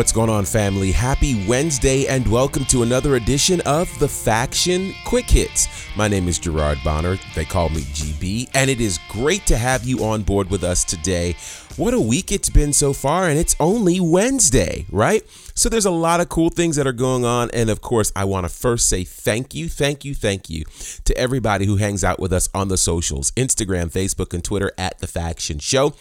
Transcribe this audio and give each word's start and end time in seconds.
What's 0.00 0.12
going 0.12 0.30
on, 0.30 0.46
family? 0.46 0.92
Happy 0.92 1.46
Wednesday, 1.46 2.06
and 2.06 2.26
welcome 2.26 2.64
to 2.64 2.82
another 2.82 3.16
edition 3.16 3.60
of 3.66 3.86
the 3.98 4.08
Faction 4.08 4.94
Quick 5.04 5.28
Hits. 5.28 5.68
My 5.94 6.08
name 6.08 6.26
is 6.26 6.38
Gerard 6.38 6.78
Bonner. 6.82 7.18
They 7.34 7.44
call 7.44 7.68
me 7.68 7.82
GB, 7.82 8.48
and 8.54 8.70
it 8.70 8.80
is 8.80 8.98
great 9.10 9.44
to 9.44 9.58
have 9.58 9.84
you 9.84 10.02
on 10.02 10.22
board 10.22 10.48
with 10.48 10.64
us 10.64 10.84
today. 10.84 11.36
What 11.76 11.92
a 11.92 12.00
week 12.00 12.32
it's 12.32 12.48
been 12.48 12.72
so 12.72 12.94
far, 12.94 13.28
and 13.28 13.38
it's 13.38 13.54
only 13.60 14.00
Wednesday, 14.00 14.86
right? 14.90 15.22
So 15.60 15.68
there's 15.68 15.84
a 15.84 15.90
lot 15.90 16.22
of 16.22 16.30
cool 16.30 16.48
things 16.48 16.76
that 16.76 16.86
are 16.86 16.92
going 16.92 17.26
on. 17.26 17.50
And 17.52 17.68
of 17.68 17.82
course, 17.82 18.10
I 18.16 18.24
want 18.24 18.46
to 18.46 18.48
first 18.48 18.88
say 18.88 19.04
thank 19.04 19.54
you, 19.54 19.68
thank 19.68 20.06
you, 20.06 20.14
thank 20.14 20.48
you 20.48 20.64
to 21.04 21.14
everybody 21.18 21.66
who 21.66 21.76
hangs 21.76 22.02
out 22.02 22.18
with 22.18 22.32
us 22.32 22.48
on 22.54 22.68
the 22.68 22.78
socials 22.78 23.30
Instagram, 23.32 23.92
Facebook, 23.92 24.32
and 24.32 24.42
Twitter 24.42 24.72
at 24.78 24.98
The 25.00 25.06
Faction 25.06 25.58
Show. 25.58 25.92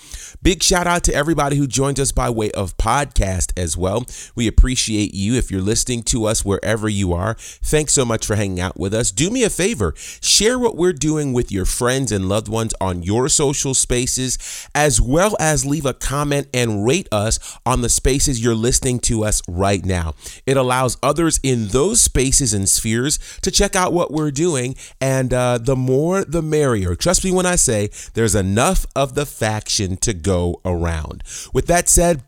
Big 0.41 0.63
shout 0.63 0.87
out 0.87 1.03
to 1.03 1.13
everybody 1.13 1.57
who 1.57 1.67
joins 1.67 1.99
us 1.99 2.13
by 2.13 2.29
way 2.29 2.51
of 2.51 2.77
podcast 2.77 3.51
as 3.59 3.75
well. 3.75 4.05
We 4.33 4.47
appreciate 4.47 5.13
you 5.13 5.33
if 5.33 5.51
you're 5.51 5.59
listening 5.59 6.03
to 6.03 6.23
us 6.23 6.45
wherever 6.45 6.87
you 6.87 7.11
are. 7.11 7.33
Thanks 7.37 7.91
so 7.91 8.05
much 8.05 8.25
for 8.25 8.37
hanging 8.37 8.61
out 8.61 8.79
with 8.79 8.93
us. 8.93 9.11
Do 9.11 9.29
me 9.29 9.43
a 9.43 9.49
favor, 9.49 9.93
share 10.21 10.57
what 10.57 10.77
we're 10.77 10.93
doing 10.93 11.33
with 11.33 11.51
your 11.51 11.65
friends 11.65 12.13
and 12.13 12.29
loved 12.29 12.47
ones 12.47 12.73
on 12.79 13.03
your 13.03 13.27
social 13.27 13.73
spaces, 13.73 14.69
as 14.73 15.01
well 15.01 15.35
as 15.37 15.65
leave 15.65 15.85
a 15.85 15.93
comment 15.93 16.47
and 16.53 16.85
rate 16.85 17.09
us 17.11 17.59
on 17.65 17.81
the 17.81 17.89
spaces 17.89 18.41
you're 18.41 18.55
listening 18.55 19.01
to 19.01 19.25
us 19.25 19.41
right 19.49 19.83
now. 19.83 20.13
It 20.45 20.57
allows 20.57 20.97
others 21.01 21.39
in 21.43 21.67
those 21.67 22.01
spaces 22.01 22.53
and 22.53 22.67
spheres 22.67 23.19
to 23.41 23.51
check 23.51 23.75
out 23.75 23.93
what 23.93 24.11
we're 24.11 24.31
doing, 24.31 24.75
and 25.01 25.33
uh, 25.33 25.57
the 25.57 25.75
more 25.75 26.23
the 26.23 26.41
merrier. 26.41 26.95
Trust 26.95 27.23
me 27.23 27.31
when 27.31 27.45
I 27.45 27.55
say 27.55 27.89
there's 28.13 28.35
enough 28.35 28.85
of 28.95 29.15
the 29.15 29.25
faction 29.25 29.97
to 29.97 30.13
go 30.13 30.61
around. 30.63 31.23
With 31.53 31.67
that 31.67 31.89
said, 31.89 32.23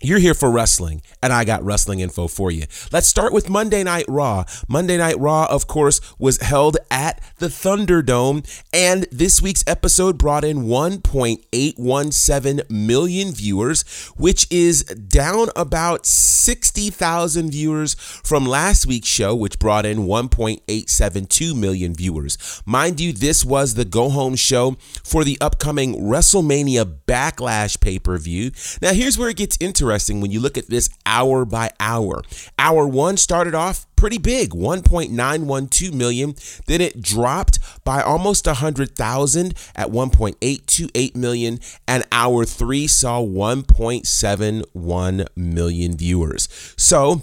you're 0.00 0.18
here 0.18 0.34
for 0.34 0.50
wrestling, 0.50 1.00
and 1.22 1.32
I 1.32 1.44
got 1.44 1.64
wrestling 1.64 2.00
info 2.00 2.26
for 2.28 2.52
you. 2.52 2.64
Let's 2.92 3.08
start 3.08 3.32
with 3.32 3.48
Monday 3.50 3.82
Night 3.82 4.04
Raw. 4.06 4.44
Monday 4.68 4.96
Night 4.96 5.18
Raw, 5.18 5.48
of 5.50 5.66
course, 5.66 6.00
was 6.18 6.40
held 6.40 6.76
at 6.90 7.20
the 7.38 7.48
Thunderdome, 7.48 8.48
and 8.72 9.08
this 9.10 9.42
week's 9.42 9.64
episode 9.66 10.16
brought 10.16 10.44
in 10.44 10.62
1.817 10.64 12.70
million 12.70 13.32
viewers, 13.32 13.82
which 14.16 14.46
is 14.50 14.84
down 14.84 15.48
about 15.56 16.06
60,000 16.06 17.50
viewers 17.50 17.94
from 17.94 18.46
last 18.46 18.86
week's 18.86 19.08
show, 19.08 19.34
which 19.34 19.58
brought 19.58 19.84
in 19.84 20.06
1.872 20.06 21.58
million 21.58 21.92
viewers. 21.92 22.62
Mind 22.64 23.00
you, 23.00 23.12
this 23.12 23.44
was 23.44 23.74
the 23.74 23.84
go 23.84 24.10
home 24.10 24.36
show 24.36 24.76
for 25.02 25.24
the 25.24 25.36
upcoming 25.40 25.96
WrestleMania 25.96 26.98
Backlash 27.06 27.80
pay 27.80 27.98
per 27.98 28.16
view. 28.16 28.52
Now, 28.80 28.92
here's 28.92 29.18
where 29.18 29.30
it 29.30 29.36
gets 29.36 29.56
interesting 29.58 29.87
interesting 29.88 30.20
when 30.20 30.30
you 30.30 30.38
look 30.38 30.58
at 30.58 30.68
this 30.68 30.90
hour 31.06 31.46
by 31.46 31.70
hour. 31.80 32.22
Hour 32.58 32.86
one 32.86 33.16
started 33.16 33.54
off 33.54 33.86
pretty 33.96 34.18
big 34.18 34.50
1.912 34.50 35.94
million. 35.94 36.34
Then 36.66 36.82
it 36.82 37.00
dropped 37.00 37.58
by 37.84 38.02
almost 38.02 38.46
100,000 38.46 39.54
at 39.74 39.88
1.828 39.88 41.16
million. 41.16 41.58
And 41.86 42.04
hour 42.12 42.44
3 42.44 42.86
saw 42.86 43.22
1.71 43.22 45.26
million 45.34 45.96
viewers. 45.96 46.74
So 46.76 47.22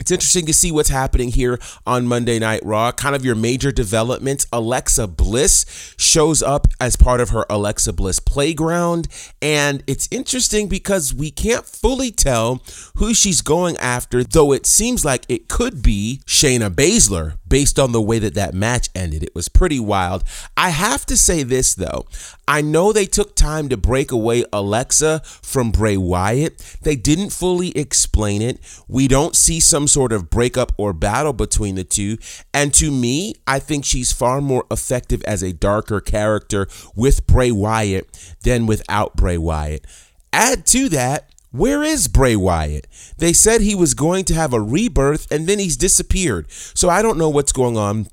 it's 0.00 0.10
interesting 0.10 0.46
to 0.46 0.52
see 0.52 0.72
what's 0.72 0.88
happening 0.88 1.28
here 1.28 1.60
on 1.86 2.06
Monday 2.06 2.38
Night 2.38 2.64
Raw. 2.64 2.90
Kind 2.92 3.14
of 3.14 3.24
your 3.24 3.34
major 3.34 3.70
developments. 3.70 4.46
Alexa 4.52 5.06
Bliss 5.06 5.94
shows 5.96 6.42
up 6.42 6.66
as 6.80 6.96
part 6.96 7.20
of 7.20 7.28
her 7.30 7.46
Alexa 7.48 7.92
Bliss 7.92 8.18
playground. 8.18 9.06
And 9.40 9.84
it's 9.86 10.08
interesting 10.10 10.68
because 10.68 11.14
we 11.14 11.30
can't 11.30 11.64
fully 11.64 12.10
tell 12.10 12.62
who 12.96 13.14
she's 13.14 13.42
going 13.42 13.76
after, 13.76 14.24
though 14.24 14.52
it 14.52 14.66
seems 14.66 15.04
like 15.04 15.24
it 15.28 15.48
could 15.48 15.82
be 15.82 16.20
Shayna 16.26 16.70
Baszler 16.70 17.34
based 17.52 17.78
on 17.78 17.92
the 17.92 18.00
way 18.00 18.18
that 18.18 18.32
that 18.32 18.54
match 18.54 18.88
ended. 18.94 19.22
It 19.22 19.34
was 19.34 19.50
pretty 19.50 19.78
wild. 19.78 20.24
I 20.56 20.70
have 20.70 21.04
to 21.04 21.18
say 21.18 21.42
this, 21.42 21.74
though. 21.74 22.06
I 22.48 22.62
know 22.62 22.94
they 22.94 23.04
took 23.04 23.36
time 23.36 23.68
to 23.68 23.76
break 23.76 24.10
away 24.10 24.46
Alexa 24.54 25.20
from 25.42 25.70
Bray 25.70 25.98
Wyatt. 25.98 26.56
They 26.80 26.96
didn't 26.96 27.28
fully 27.28 27.76
explain 27.76 28.40
it. 28.40 28.58
We 28.88 29.06
don't 29.06 29.36
see 29.36 29.60
some 29.60 29.86
sort 29.86 30.12
of 30.14 30.30
breakup 30.30 30.72
or 30.78 30.94
battle 30.94 31.34
between 31.34 31.74
the 31.74 31.84
two. 31.84 32.16
And 32.54 32.72
to 32.72 32.90
me, 32.90 33.34
I 33.46 33.58
think 33.58 33.84
she's 33.84 34.12
far 34.12 34.40
more 34.40 34.64
effective 34.70 35.22
as 35.24 35.42
a 35.42 35.52
darker 35.52 36.00
character 36.00 36.68
with 36.96 37.26
Bray 37.26 37.52
Wyatt 37.52 38.34
than 38.44 38.66
without 38.66 39.14
Bray 39.14 39.36
Wyatt. 39.36 39.84
Add 40.32 40.64
to 40.68 40.88
that, 40.88 41.28
where 41.52 41.82
is 41.82 42.08
Bray 42.08 42.34
Wyatt? 42.34 42.86
They 43.18 43.32
said 43.32 43.60
he 43.60 43.74
was 43.74 43.94
going 43.94 44.24
to 44.24 44.34
have 44.34 44.52
a 44.52 44.60
rebirth 44.60 45.30
and 45.30 45.46
then 45.46 45.58
he's 45.58 45.76
disappeared. 45.76 46.50
So 46.50 46.88
I 46.88 47.02
don't 47.02 47.18
know 47.18 47.28
what's 47.28 47.52
going 47.52 47.76
on 47.76 48.08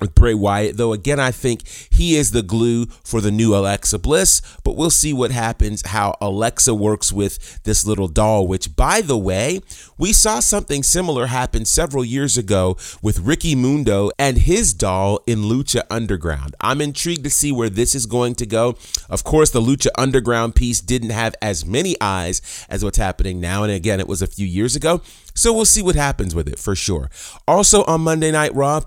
with 0.00 0.14
Bray 0.14 0.34
Wyatt, 0.34 0.76
though 0.76 0.92
again, 0.92 1.20
I 1.20 1.30
think 1.30 1.66
he 1.90 2.16
is 2.16 2.30
the 2.30 2.42
glue 2.42 2.86
for 3.04 3.20
the 3.20 3.30
new 3.30 3.54
Alexa 3.54 3.98
Bliss, 3.98 4.40
but 4.64 4.76
we'll 4.76 4.90
see 4.90 5.12
what 5.12 5.30
happens, 5.30 5.86
how 5.86 6.16
Alexa 6.20 6.74
works 6.74 7.12
with 7.12 7.62
this 7.64 7.86
little 7.86 8.08
doll, 8.08 8.46
which, 8.46 8.74
by 8.76 9.00
the 9.00 9.18
way, 9.18 9.60
we 9.98 10.12
saw 10.12 10.40
something 10.40 10.82
similar 10.82 11.26
happen 11.26 11.64
several 11.64 12.04
years 12.04 12.38
ago 12.38 12.76
with 13.02 13.20
Ricky 13.20 13.54
Mundo 13.54 14.10
and 14.18 14.38
his 14.38 14.72
doll 14.72 15.20
in 15.26 15.40
Lucha 15.40 15.82
Underground. 15.90 16.54
I'm 16.60 16.80
intrigued 16.80 17.24
to 17.24 17.30
see 17.30 17.52
where 17.52 17.68
this 17.68 17.94
is 17.94 18.06
going 18.06 18.34
to 18.36 18.46
go. 18.46 18.76
Of 19.08 19.24
course, 19.24 19.50
the 19.50 19.60
Lucha 19.60 19.88
Underground 19.98 20.54
piece 20.54 20.80
didn't 20.80 21.10
have 21.10 21.34
as 21.42 21.66
many 21.66 21.96
eyes 22.00 22.40
as 22.68 22.82
what's 22.84 22.98
happening 22.98 23.40
now, 23.40 23.62
and 23.62 23.72
again, 23.72 24.00
it 24.00 24.08
was 24.08 24.22
a 24.22 24.26
few 24.26 24.46
years 24.46 24.74
ago, 24.74 25.02
so 25.34 25.52
we'll 25.52 25.64
see 25.64 25.82
what 25.82 25.96
happens 25.96 26.34
with 26.34 26.48
it 26.48 26.58
for 26.58 26.74
sure. 26.74 27.10
Also 27.46 27.84
on 27.84 28.00
Monday 28.00 28.30
Night 28.30 28.54
Raw, 28.54 28.80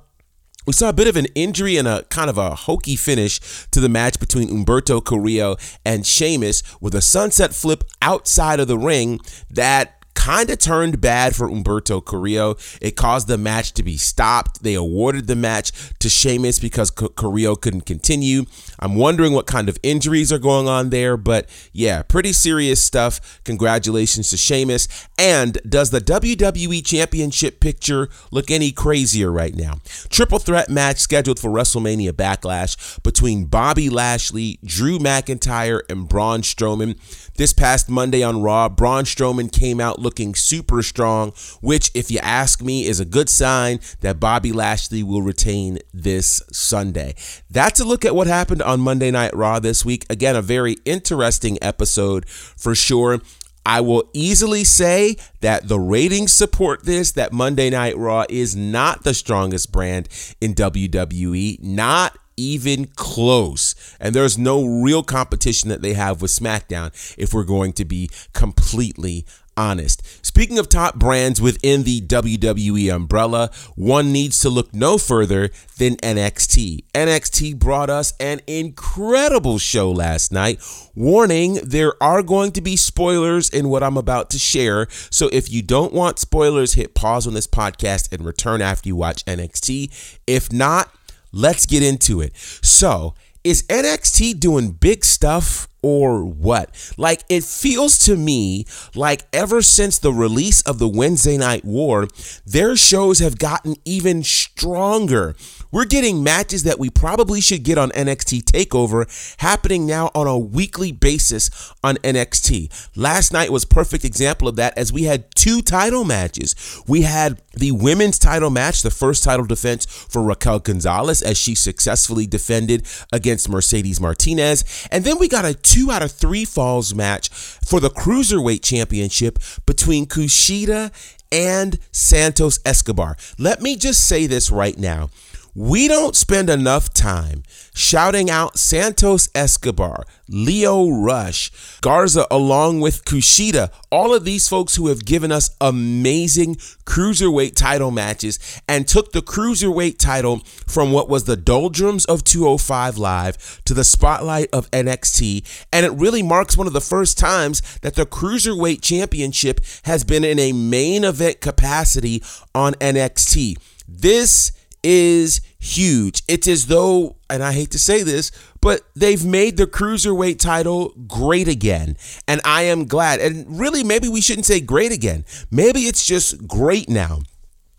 we 0.66 0.74
saw 0.74 0.90
a 0.90 0.94
bit 0.94 1.08
of 1.08 1.16
an 1.16 1.28
injury 1.36 1.78
and 1.78 1.88
a 1.88 2.04
kind 2.10 2.30
of 2.30 2.38
a 2.38 2.56
hokey 2.56 2.96
finish 2.96 3.40
to 3.72 3.80
the 3.80 3.90
match 3.90 4.20
between 4.20 4.50
Humberto 4.50 5.04
Carrillo 5.04 5.58
and 5.86 6.06
Sheamus 6.06 6.64
with 6.80 6.96
a 6.96 7.02
sunset 7.02 7.54
flip 7.54 7.84
outside 8.02 8.60
of 8.60 8.68
the 8.68 8.78
ring 8.78 9.20
that 9.50 10.03
kind 10.14 10.50
of 10.50 10.58
turned 10.58 11.02
bad 11.02 11.36
for 11.36 11.50
Humberto 11.50 12.04
Carrillo. 12.04 12.56
It 12.82 12.96
caused 12.96 13.28
the 13.28 13.38
match 13.38 13.74
to 13.74 13.84
be 13.84 13.98
stopped. 13.98 14.64
They 14.64 14.74
awarded 14.74 15.28
the 15.28 15.36
match 15.36 15.72
to 16.00 16.10
Sheamus 16.10 16.60
because 16.60 16.92
Carrillo 16.92 17.56
couldn't 17.56 17.86
continue. 17.86 18.46
I'm 18.80 18.96
wondering 18.96 19.34
what 19.34 19.48
kind 19.48 19.70
of 19.70 19.78
injuries 19.84 20.32
are 20.32 20.40
going 20.40 20.68
on 20.68 20.90
there, 20.90 21.18
but 21.18 21.50
yeah, 21.72 22.04
pretty 22.04 22.34
serious 22.34 22.82
stuff. 22.82 23.42
Congratulations 23.44 24.30
to 24.30 24.38
Sheamus. 24.38 24.88
And 25.18 25.58
does 25.68 25.90
the 25.90 26.02
WWE 26.02 26.86
Championship 26.86 27.60
picture 27.60 28.10
look 28.32 28.52
any 28.52 28.72
crazier 28.72 29.32
right 29.32 29.56
now? 29.56 29.80
Triple 30.10 30.40
threat 30.40 30.70
match 30.70 31.00
scheduled 31.00 31.40
for 31.40 31.50
WrestleMania 31.50 32.12
Backlash 32.12 33.02
between 33.04 33.46
Bobby 33.46 33.90
Lashley, 33.90 34.60
Drew 34.64 35.00
McIntyre, 35.00 35.82
and 35.90 36.08
Braun 36.08 36.42
Strowman. 36.42 36.98
This 37.36 37.54
past 37.54 37.90
Monday 37.90 38.22
on 38.22 38.42
Raw, 38.42 38.70
Braun 38.70 39.06
Strowman 39.06 39.52
came 39.52 39.80
out 39.80 40.00
looking 40.04 40.36
super 40.36 40.84
strong, 40.84 41.32
which, 41.62 41.90
if 41.96 42.12
you 42.12 42.20
ask 42.20 42.62
me, 42.62 42.86
is 42.86 43.00
a 43.00 43.06
good 43.06 43.30
sign 43.30 43.80
that 44.02 44.20
Bobby 44.20 44.52
Lashley 44.52 45.02
will 45.02 45.22
retain 45.22 45.80
this 45.94 46.42
Sunday. 46.52 47.16
That's 47.50 47.80
a 47.80 47.86
look 47.86 48.06
at 48.06 48.16
what 48.16 48.28
happened 48.28 48.62
on 48.62 48.82
Monday 48.82 49.10
Night 49.10 49.36
Raw 49.36 49.60
this 49.60 49.84
week. 49.84 50.06
Again, 50.10 50.36
a 50.36 50.42
very 50.42 50.78
interesting 50.86 51.58
episode 51.62 52.28
for 52.28 52.76
sure. 52.76 53.22
I 53.66 53.80
will 53.80 54.10
easily 54.14 54.66
say 54.66 55.16
that 55.42 55.70
the 55.70 55.80
ratings 55.80 56.34
support 56.34 56.84
this, 56.84 57.14
that 57.14 57.32
Monday 57.32 57.70
Night 57.70 57.98
Raw 57.98 58.26
is 58.28 58.56
not 58.56 59.04
the 59.04 59.14
strongest 59.14 59.72
brand 59.72 60.10
in 60.42 60.54
WWE, 60.54 61.64
not 61.64 62.18
even 62.38 62.86
close. 62.96 63.76
And 64.00 64.14
there's 64.14 64.38
no 64.38 64.66
real 64.66 65.04
competition 65.04 65.70
that 65.70 65.82
they 65.82 65.94
have 65.94 66.22
with 66.22 66.32
SmackDown 66.32 66.92
if 67.18 67.34
we're 67.34 67.44
going 67.44 67.74
to 67.74 67.86
be 67.86 68.10
completely 68.34 69.26
honest. 69.56 70.26
Speaking 70.26 70.58
of 70.58 70.70
top 70.70 70.96
brands 70.96 71.42
within 71.42 71.84
the 71.84 72.02
WWE 72.02 72.94
umbrella, 72.94 73.50
one 73.76 74.12
needs 74.12 74.40
to 74.40 74.50
look 74.50 74.74
no 74.74 74.98
further 74.98 75.50
than 75.78 75.96
NXT. 75.98 76.86
NXT 76.94 77.60
brought 77.60 77.90
us 77.90 78.14
an 78.20 78.42
incredible 78.48 79.58
show 79.58 79.92
last 79.92 80.32
night. 80.32 80.62
Warning, 80.96 81.56
there 81.64 82.02
are 82.02 82.24
going 82.24 82.52
to 82.54 82.62
be 82.62 82.76
spoilers 82.76 83.50
in 83.50 83.70
what 83.70 83.84
I'm 83.84 83.98
about 83.98 84.30
to 84.32 84.40
share. 84.40 84.88
So 85.10 85.30
if 85.32 85.52
you 85.52 85.62
don't 85.62 85.94
want 85.94 86.20
spoilers, 86.20 86.74
hit 86.74 86.96
pause 86.96 87.28
on 87.28 87.34
this 87.34 87.48
podcast 87.48 88.12
and 88.12 88.26
return 88.26 88.62
after 88.62 88.90
you 88.90 88.96
watch 88.96 89.26
NXT. 89.26 90.18
If 90.28 90.52
not, 90.52 90.94
Let's 91.34 91.66
get 91.66 91.84
into 91.84 92.22
it. 92.22 92.36
So, 92.62 93.16
is 93.44 93.64
NXT 93.64 94.40
doing 94.40 94.72
big 94.72 95.04
stuff 95.04 95.68
or 95.82 96.24
what? 96.24 96.94
Like, 96.96 97.24
it 97.28 97.44
feels 97.44 97.98
to 98.06 98.16
me 98.16 98.66
like 98.96 99.24
ever 99.34 99.62
since 99.62 100.00
the 100.00 100.14
release 100.14 100.62
of 100.62 100.80
the 100.80 100.88
Wednesday 100.88 101.38
Night 101.38 101.66
War, 101.66 102.08
their 102.46 102.78
shows 102.78 103.20
have 103.20 103.38
gotten 103.38 103.76
even 103.84 104.24
stronger. 104.24 105.36
We're 105.74 105.86
getting 105.86 106.22
matches 106.22 106.62
that 106.64 106.78
we 106.78 106.92
probably 106.92 107.42
should 107.42 107.64
get 107.64 107.80
on 107.80 107.90
NXT 107.90 108.44
TakeOver 108.44 109.36
happening 109.40 109.88
now 109.88 110.12
on 110.14 110.28
a 110.28 110.38
weekly 110.38 110.92
basis 110.92 111.74
on 111.84 111.96
NXT. 111.96 112.70
Last 112.96 113.34
night 113.34 113.52
was 113.52 113.66
perfect 113.66 114.06
example 114.06 114.48
of 114.48 114.56
that 114.58 114.78
as 114.78 114.94
we 114.94 115.06
had 115.06 115.34
two 115.34 115.64
title 115.64 116.06
matches. 116.06 116.56
We 116.88 117.02
had 117.02 117.42
the 117.54 117.72
women's 117.72 118.20
title 118.20 118.52
match, 118.52 118.84
the 118.84 118.92
first 118.92 119.24
title 119.24 119.48
defense 119.48 119.88
for 119.88 120.22
Raquel 120.22 120.60
Gonzalez 120.60 121.24
as 121.24 121.40
she 121.40 121.56
successfully 121.56 122.28
defended 122.28 122.88
against 123.12 123.50
Mercedes 123.50 124.00
Martinez, 124.00 124.88
and 124.92 125.04
then 125.04 125.18
we 125.18 125.28
got 125.28 125.44
a 125.44 125.56
2 125.56 125.90
out 125.90 126.04
of 126.04 126.12
3 126.12 126.46
falls 126.46 126.94
match 126.94 127.30
for 127.30 127.80
the 127.80 127.90
Cruiserweight 127.90 128.64
Championship 128.64 129.40
between 129.66 130.06
Kushida 130.06 130.92
and 131.32 131.80
Santos 131.92 132.60
Escobar. 132.64 133.18
Let 133.40 133.60
me 133.60 133.76
just 133.76 134.08
say 134.08 134.28
this 134.28 134.52
right 134.52 134.78
now. 134.78 135.10
We 135.56 135.88
don't 135.88 136.16
spend 136.16 136.50
enough 136.50 136.92
time 136.96 137.44
shouting 137.76 138.28
out 138.28 138.58
Santos 138.58 139.30
Escobar, 139.36 140.04
Leo 140.28 140.90
Rush, 140.90 141.52
Garza, 141.82 142.26
along 142.32 142.82
with 142.82 143.06
Kushida, 143.06 143.72
all 143.92 144.16
of 144.16 144.26
these 144.26 144.50
folks 144.50 144.76
who 144.76 144.88
have 144.88 145.06
given 145.06 145.32
us 145.32 145.56
amazing 145.62 146.56
cruiserweight 146.86 147.56
title 147.56 147.92
matches 147.92 148.40
and 148.68 148.88
took 148.88 149.12
the 149.12 149.22
cruiserweight 149.22 150.00
title 150.00 150.40
from 150.66 150.92
what 150.92 151.08
was 151.08 151.26
the 151.26 151.38
doldrums 151.38 152.06
of 152.06 152.24
205 152.24 152.98
Live 152.98 153.62
to 153.66 153.76
the 153.76 153.84
spotlight 153.84 154.50
of 154.52 154.72
NXT. 154.72 155.66
And 155.72 155.86
it 155.86 155.92
really 155.92 156.24
marks 156.24 156.58
one 156.58 156.66
of 156.66 156.74
the 156.74 156.82
first 156.82 157.20
times 157.20 157.62
that 157.82 157.94
the 157.94 158.08
cruiserweight 158.08 158.82
championship 158.82 159.62
has 159.84 160.04
been 160.04 160.24
in 160.24 160.40
a 160.40 160.52
main 160.52 161.04
event 161.04 161.42
capacity 161.42 162.24
on 162.56 162.74
NXT. 162.74 163.58
This 163.88 164.52
is 164.84 165.42
huge. 165.60 166.24
It's 166.28 166.48
as 166.48 166.68
though, 166.68 167.16
and 167.30 167.44
I 167.44 167.54
hate 167.54 167.72
to 167.72 167.80
say 167.80 168.04
this, 168.04 168.32
but 168.62 168.82
they've 168.96 169.26
made 169.26 169.58
the 169.58 169.66
cruiserweight 169.66 170.40
title 170.40 170.94
great 171.08 171.48
again. 171.48 171.98
And 172.28 172.42
I 172.44 172.64
am 172.64 172.86
glad. 172.86 173.20
And 173.20 173.60
really, 173.60 173.84
maybe 173.84 174.08
we 174.08 174.22
shouldn't 174.22 174.46
say 174.46 174.60
great 174.60 174.92
again. 174.92 175.26
Maybe 175.50 175.82
it's 175.82 176.06
just 176.06 176.48
great 176.48 176.90
now. 176.90 177.22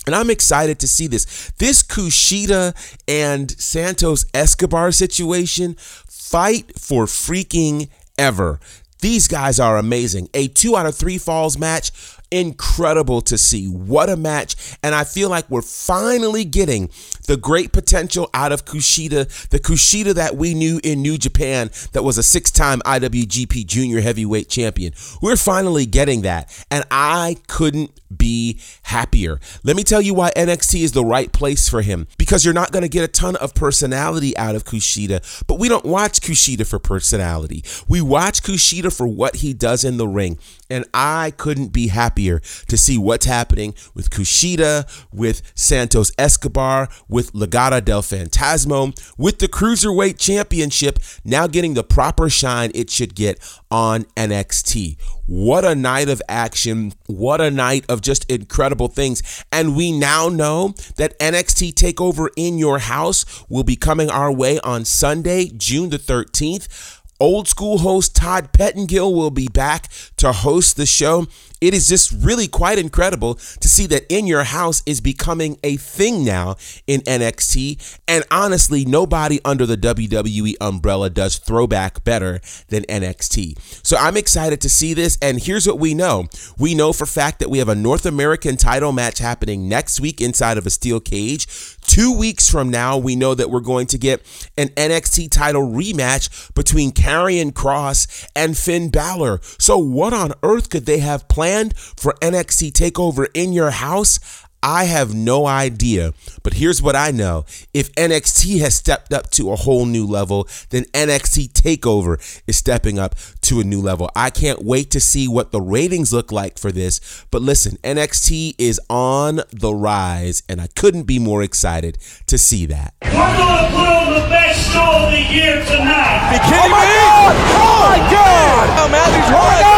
And 0.06 0.14
I'm 0.14 0.30
excited 0.30 0.78
to 0.80 0.88
see 0.88 1.06
this. 1.06 1.52
This 1.58 1.82
Kushida 1.82 2.74
and 3.08 3.50
Santos 3.50 4.26
Escobar 4.34 4.92
situation 4.92 5.76
fight 5.78 6.78
for 6.78 7.06
freaking 7.06 7.88
ever. 8.18 8.60
These 9.00 9.28
guys 9.28 9.60
are 9.60 9.76
amazing. 9.76 10.28
A 10.34 10.48
two 10.48 10.76
out 10.76 10.86
of 10.86 10.94
three 10.94 11.18
falls 11.18 11.58
match 11.58 11.90
incredible 12.34 13.20
to 13.22 13.38
see. 13.38 13.66
What 13.66 14.10
a 14.10 14.16
match. 14.16 14.76
And 14.82 14.94
I 14.94 15.04
feel 15.04 15.30
like 15.30 15.48
we're 15.48 15.62
finally 15.62 16.44
getting 16.44 16.88
the 17.26 17.36
great 17.36 17.72
potential 17.72 18.30
out 18.34 18.52
of 18.52 18.64
Kushida, 18.64 19.48
the 19.48 19.58
Kushida 19.58 20.14
that 20.14 20.36
we 20.36 20.54
knew 20.54 20.80
in 20.82 21.02
New 21.02 21.18
Japan 21.18 21.70
that 21.92 22.02
was 22.02 22.18
a 22.18 22.22
six 22.22 22.50
time 22.50 22.80
IWGP 22.80 23.66
Junior 23.66 24.00
Heavyweight 24.00 24.48
Champion. 24.48 24.92
We're 25.20 25.36
finally 25.36 25.86
getting 25.86 26.22
that. 26.22 26.64
And 26.70 26.84
I 26.90 27.36
couldn't 27.48 27.90
be 28.16 28.60
happier. 28.84 29.40
Let 29.62 29.76
me 29.76 29.82
tell 29.82 30.00
you 30.00 30.14
why 30.14 30.30
NXT 30.36 30.82
is 30.82 30.92
the 30.92 31.04
right 31.04 31.32
place 31.32 31.68
for 31.68 31.82
him. 31.82 32.06
Because 32.18 32.44
you're 32.44 32.54
not 32.54 32.72
going 32.72 32.82
to 32.82 32.88
get 32.88 33.04
a 33.04 33.08
ton 33.08 33.36
of 33.36 33.54
personality 33.54 34.36
out 34.36 34.54
of 34.54 34.64
Kushida, 34.64 35.44
but 35.46 35.58
we 35.58 35.68
don't 35.68 35.84
watch 35.84 36.20
Kushida 36.20 36.66
for 36.66 36.78
personality. 36.78 37.64
We 37.88 38.00
watch 38.00 38.42
Kushida 38.42 38.96
for 38.96 39.06
what 39.06 39.36
he 39.36 39.52
does 39.52 39.84
in 39.84 39.96
the 39.96 40.08
ring. 40.08 40.38
And 40.70 40.84
I 40.94 41.32
couldn't 41.36 41.68
be 41.68 41.88
happier 41.88 42.40
to 42.68 42.76
see 42.76 42.98
what's 42.98 43.26
happening 43.26 43.74
with 43.94 44.10
Kushida, 44.10 44.86
with 45.12 45.42
Santos 45.54 46.12
Escobar, 46.18 46.88
with 47.14 47.32
Legado 47.32 47.82
del 47.82 48.02
Fantasma, 48.02 48.92
with 49.16 49.38
the 49.38 49.46
Cruiserweight 49.46 50.18
Championship 50.18 50.98
now 51.24 51.46
getting 51.46 51.74
the 51.74 51.84
proper 51.84 52.28
shine 52.28 52.72
it 52.74 52.90
should 52.90 53.14
get 53.14 53.38
on 53.70 54.02
NXT. 54.16 54.96
What 55.26 55.64
a 55.64 55.76
night 55.76 56.08
of 56.08 56.20
action. 56.28 56.92
What 57.06 57.40
a 57.40 57.52
night 57.52 57.84
of 57.88 58.00
just 58.00 58.28
incredible 58.28 58.88
things. 58.88 59.44
And 59.52 59.76
we 59.76 59.92
now 59.92 60.28
know 60.28 60.74
that 60.96 61.16
NXT 61.20 61.74
TakeOver 61.74 62.30
in 62.36 62.58
Your 62.58 62.80
House 62.80 63.44
will 63.48 63.62
be 63.62 63.76
coming 63.76 64.10
our 64.10 64.32
way 64.32 64.58
on 64.64 64.84
Sunday, 64.84 65.52
June 65.56 65.90
the 65.90 65.98
13th. 65.98 67.00
Old 67.20 67.46
school 67.46 67.78
host 67.78 68.16
Todd 68.16 68.52
Pettengill 68.52 69.14
will 69.14 69.30
be 69.30 69.46
back 69.46 69.88
to 70.16 70.32
host 70.32 70.76
the 70.76 70.84
show. 70.84 71.28
It 71.64 71.72
is 71.72 71.88
just 71.88 72.12
really 72.12 72.46
quite 72.46 72.78
incredible 72.78 73.36
to 73.36 73.68
see 73.68 73.86
that 73.86 74.04
In 74.10 74.26
Your 74.26 74.44
House 74.44 74.82
is 74.84 75.00
becoming 75.00 75.58
a 75.64 75.76
thing 75.76 76.22
now 76.22 76.56
in 76.86 77.00
NXT. 77.00 78.00
And 78.06 78.22
honestly, 78.30 78.84
nobody 78.84 79.40
under 79.46 79.64
the 79.64 79.78
WWE 79.78 80.56
umbrella 80.60 81.08
does 81.08 81.38
throwback 81.38 82.04
better 82.04 82.42
than 82.68 82.82
NXT. 82.82 83.58
So 83.82 83.96
I'm 83.96 84.18
excited 84.18 84.60
to 84.60 84.68
see 84.68 84.92
this. 84.92 85.16
And 85.22 85.42
here's 85.42 85.66
what 85.66 85.78
we 85.78 85.94
know 85.94 86.28
we 86.58 86.74
know 86.74 86.92
for 86.92 87.06
fact 87.06 87.38
that 87.38 87.48
we 87.48 87.58
have 87.60 87.70
a 87.70 87.74
North 87.74 88.04
American 88.04 88.58
title 88.58 88.92
match 88.92 89.18
happening 89.18 89.66
next 89.66 90.02
week 90.02 90.20
inside 90.20 90.58
of 90.58 90.66
a 90.66 90.70
steel 90.70 91.00
cage. 91.00 91.46
Two 91.80 92.14
weeks 92.16 92.50
from 92.50 92.70
now, 92.70 92.98
we 92.98 93.16
know 93.16 93.34
that 93.34 93.48
we're 93.48 93.60
going 93.60 93.86
to 93.86 93.96
get 93.96 94.20
an 94.58 94.68
NXT 94.68 95.30
title 95.30 95.62
rematch 95.62 96.52
between 96.54 96.92
Karrion 96.92 97.52
Kross 97.52 98.28
and 98.36 98.56
Finn 98.56 98.90
Balor. 98.90 99.40
So, 99.58 99.78
what 99.78 100.12
on 100.12 100.32
earth 100.42 100.68
could 100.68 100.84
they 100.84 100.98
have 100.98 101.26
planned? 101.28 101.53
For 101.96 102.14
NXT 102.20 102.72
TakeOver 102.72 103.28
in 103.34 103.52
your 103.52 103.70
house? 103.70 104.18
I 104.64 104.84
have 104.84 105.14
no 105.14 105.44
idea, 105.44 106.14
but 106.42 106.54
here's 106.54 106.80
what 106.80 106.96
I 106.96 107.10
know. 107.10 107.44
If 107.74 107.92
NXT 107.96 108.60
has 108.60 108.74
stepped 108.74 109.12
up 109.12 109.30
to 109.32 109.52
a 109.52 109.56
whole 109.56 109.84
new 109.84 110.06
level, 110.06 110.48
then 110.70 110.84
NXT 110.94 111.52
TakeOver 111.52 112.16
is 112.46 112.56
stepping 112.56 112.98
up 112.98 113.14
to 113.42 113.60
a 113.60 113.64
new 113.64 113.82
level. 113.82 114.10
I 114.16 114.30
can't 114.30 114.64
wait 114.64 114.90
to 114.92 115.00
see 115.00 115.28
what 115.28 115.52
the 115.52 115.60
ratings 115.60 116.14
look 116.14 116.32
like 116.32 116.58
for 116.58 116.72
this. 116.72 117.26
But 117.30 117.42
listen, 117.42 117.76
NXT 117.84 118.54
is 118.56 118.80
on 118.88 119.42
the 119.50 119.74
rise, 119.74 120.42
and 120.48 120.62
I 120.62 120.68
couldn't 120.68 121.02
be 121.02 121.18
more 121.18 121.42
excited 121.42 121.98
to 122.26 122.38
see 122.38 122.64
that. 122.64 122.94
We're 123.02 123.10
gonna 123.12 123.68
put 123.68 123.86
on 123.86 124.14
the 124.14 124.26
best 124.30 124.72
show 124.72 124.80
of 124.80 125.12
the 125.12 125.20
year 125.20 125.62
tonight. 125.66 126.32
Be 126.32 126.38
kidding 126.38 126.64
oh 126.64 126.68
my 126.70 126.86
me? 126.86 126.94
God! 126.96 127.34
Oh 127.52 127.76
my 127.84 127.98
God! 128.10 128.66
Oh, 128.80 128.88
Matthews 128.88 129.28
Oh 129.28 129.30
my 129.30 129.36
God! 129.36 129.60
two. 129.60 129.64
Oh 129.64 129.68
my 129.68 129.73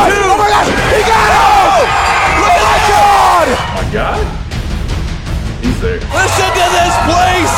there. 5.86 6.02
Listen 6.02 6.50
to 6.50 6.66
this 6.74 6.94
place. 7.06 7.56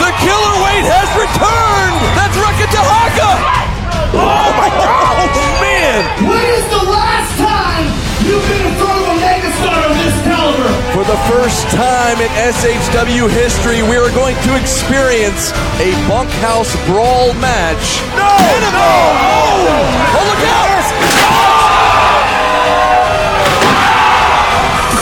The 0.00 0.10
killer 0.24 0.54
weight 0.64 0.86
has 0.88 1.08
returned. 1.12 1.98
That's 2.16 2.36
Rika 2.40 2.66
Tahaka. 2.72 3.30
Oh 4.16 4.48
my 4.56 4.70
God! 4.72 5.28
Oh 5.28 5.60
man! 5.60 6.00
When 6.24 6.46
is 6.56 6.66
the 6.72 6.84
last 6.88 7.32
time 7.36 7.86
you've 8.24 8.46
been 8.48 8.64
in 8.64 8.74
front 8.80 8.96
of 8.96 9.06
a 9.12 9.16
megastar 9.20 9.80
of 9.90 9.94
this 10.00 10.16
caliber? 10.24 10.70
For 10.96 11.04
the 11.04 11.20
first 11.28 11.68
time 11.74 12.16
in 12.22 12.30
SHW 12.32 13.28
history, 13.28 13.82
we 13.82 13.96
are 14.00 14.12
going 14.14 14.36
to 14.48 14.56
experience 14.56 15.52
a 15.82 15.92
bunkhouse 16.08 16.72
brawl 16.86 17.34
match. 17.42 18.00
No! 18.16 18.32
No! 18.72 18.92
Oh, 20.16 20.24
look 20.30 20.42
out! 20.48 20.73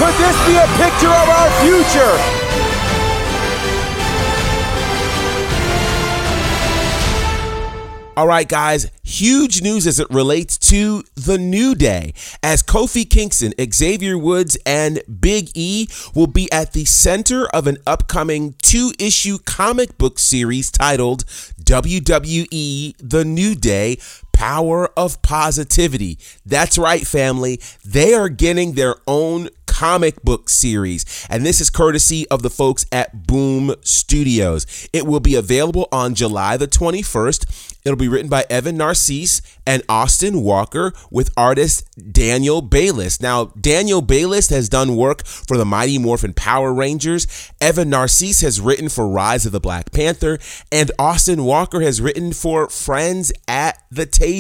Could 0.02 0.14
this 0.14 0.46
be 0.48 0.56
a 0.56 0.66
picture 0.82 1.06
of 1.06 1.28
our 1.28 1.50
future? 1.62 2.42
All 8.16 8.26
right, 8.26 8.48
guys, 8.48 8.90
huge 9.04 9.62
news 9.62 9.86
as 9.86 10.00
it 10.00 10.10
relates 10.10 10.58
to 10.58 11.04
the 11.14 11.38
New 11.38 11.76
Day, 11.76 12.14
as 12.42 12.64
Kofi 12.64 13.08
Kingston, 13.08 13.54
Xavier 13.72 14.18
Woods, 14.18 14.58
and 14.66 15.00
Big 15.20 15.50
E 15.54 15.86
will 16.16 16.26
be 16.26 16.50
at 16.50 16.72
the 16.72 16.84
center 16.84 17.46
of 17.50 17.68
an 17.68 17.78
upcoming 17.86 18.56
two 18.60 18.90
issue 18.98 19.38
comic 19.38 19.98
book 19.98 20.18
series 20.18 20.72
titled 20.72 21.24
WWE 21.62 22.96
The 22.98 23.24
New 23.24 23.54
Day 23.54 23.98
Power 24.42 24.90
of 24.96 25.22
Positivity. 25.22 26.18
That's 26.44 26.76
right, 26.76 27.06
family. 27.06 27.60
They 27.84 28.12
are 28.12 28.28
getting 28.28 28.72
their 28.72 28.96
own 29.06 29.50
comic 29.68 30.20
book 30.24 30.50
series, 30.50 31.26
and 31.30 31.46
this 31.46 31.60
is 31.60 31.70
courtesy 31.70 32.28
of 32.28 32.42
the 32.42 32.50
folks 32.50 32.84
at 32.90 33.28
Boom 33.28 33.72
Studios. 33.82 34.88
It 34.92 35.06
will 35.06 35.20
be 35.20 35.36
available 35.36 35.86
on 35.92 36.16
July 36.16 36.56
the 36.56 36.66
21st. 36.66 37.70
It'll 37.84 37.96
be 37.96 38.08
written 38.08 38.28
by 38.28 38.44
Evan 38.48 38.76
Narcisse 38.76 39.42
and 39.66 39.82
Austin 39.88 40.42
Walker 40.42 40.92
with 41.10 41.32
artist 41.36 41.88
Daniel 42.12 42.62
Bayliss. 42.62 43.20
Now, 43.20 43.46
Daniel 43.60 44.02
Bayliss 44.02 44.50
has 44.50 44.68
done 44.68 44.94
work 44.94 45.26
for 45.26 45.56
the 45.56 45.64
Mighty 45.64 45.98
Morphin 45.98 46.32
Power 46.32 46.72
Rangers. 46.72 47.26
Evan 47.60 47.90
Narcisse 47.90 48.40
has 48.40 48.60
written 48.60 48.88
for 48.88 49.08
Rise 49.08 49.46
of 49.46 49.52
the 49.52 49.60
Black 49.60 49.90
Panther, 49.90 50.38
and 50.70 50.92
Austin 50.98 51.44
Walker 51.44 51.80
has 51.80 52.00
written 52.00 52.32
for 52.32 52.68
Friends 52.68 53.32
at 53.48 53.82
the 53.90 54.06
Table. 54.06 54.31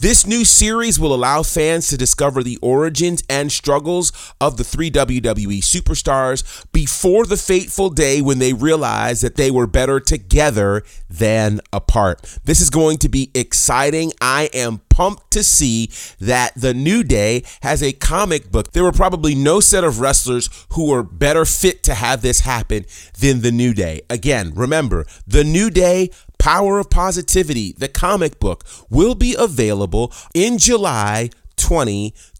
This 0.00 0.28
new 0.28 0.44
series 0.44 1.00
will 1.00 1.12
allow 1.12 1.42
fans 1.42 1.88
to 1.88 1.96
discover 1.96 2.44
the 2.44 2.56
origins 2.62 3.24
and 3.28 3.50
struggles 3.50 4.12
of 4.40 4.56
the 4.56 4.62
three 4.62 4.92
WWE 4.92 5.58
superstars 5.58 6.64
before 6.70 7.26
the 7.26 7.36
fateful 7.36 7.90
day 7.90 8.22
when 8.22 8.38
they 8.38 8.52
realize 8.52 9.22
that 9.22 9.34
they 9.34 9.50
were 9.50 9.66
better 9.66 9.98
together 9.98 10.84
than 11.10 11.60
apart. 11.72 12.38
This 12.44 12.60
is 12.60 12.70
going 12.70 12.98
to 12.98 13.08
be 13.08 13.32
exciting. 13.34 14.12
I 14.20 14.50
am 14.54 14.82
pumped 14.88 15.32
to 15.32 15.42
see 15.42 15.90
that 16.20 16.52
the 16.54 16.74
New 16.74 17.02
Day 17.02 17.42
has 17.62 17.82
a 17.82 17.92
comic 17.92 18.52
book. 18.52 18.72
There 18.74 18.84
were 18.84 18.92
probably 18.92 19.34
no 19.34 19.58
set 19.58 19.82
of 19.82 19.98
wrestlers 19.98 20.48
who 20.74 20.90
were 20.90 21.02
better 21.02 21.44
fit 21.44 21.82
to 21.82 21.94
have 21.94 22.22
this 22.22 22.40
happen 22.40 22.84
than 23.18 23.40
the 23.40 23.50
New 23.50 23.74
Day. 23.74 24.02
Again, 24.08 24.52
remember, 24.54 25.06
the 25.26 25.42
New 25.42 25.70
Day 25.70 26.10
Power 26.48 26.78
of 26.78 26.88
Positivity, 26.88 27.72
the 27.72 27.88
comic 27.88 28.40
book, 28.40 28.64
will 28.88 29.14
be 29.14 29.36
available 29.38 30.10
in 30.32 30.56
July 30.56 31.28